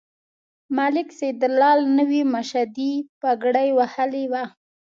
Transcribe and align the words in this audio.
ملک 0.77 1.07
سیدلال 1.19 1.79
نوې 1.97 2.21
مشدۍ 2.33 2.93
پګړۍ 3.21 3.69
وهلې 3.77 4.25
وه. 4.31 4.43